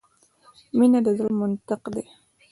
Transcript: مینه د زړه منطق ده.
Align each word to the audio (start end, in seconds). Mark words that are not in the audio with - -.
مینه 0.77 0.99
د 1.05 1.07
زړه 1.17 1.31
منطق 1.39 1.81
ده. 1.93 2.03